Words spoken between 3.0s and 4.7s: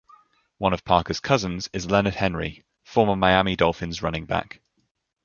Miami Dolphins running back.